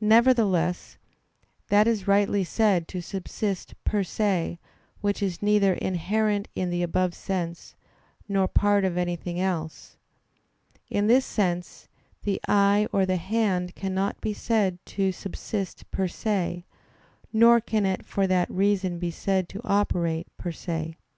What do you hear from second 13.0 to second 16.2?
the hand cannot be said to subsist per